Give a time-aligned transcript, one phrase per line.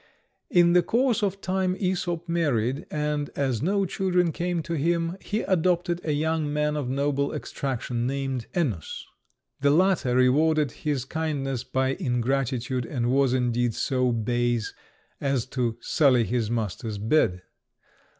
[0.49, 5.41] In the course of time Æsop married, and as no children came to him he
[5.41, 9.05] adopted a young man of noble extraction, named Ennus.
[9.59, 14.73] The latter rewarded this kindness by ingratitude, and was, indeed, so base
[15.19, 17.43] as to sully his master's bed.